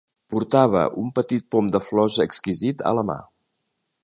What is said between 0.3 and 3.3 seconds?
Portava un petit pom de flors exquisit a la mà.